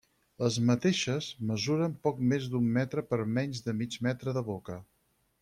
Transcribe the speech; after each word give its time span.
Les 0.43 0.55
mateixes 0.69 1.27
mesuren 1.49 1.93
poc 2.07 2.23
més 2.33 2.49
d'un 2.55 2.71
metre 2.79 3.05
per 3.13 3.21
menys 3.37 3.63
de 3.69 3.77
mig 3.83 4.01
metre 4.09 4.35
de 4.41 4.45
boca. 4.51 4.81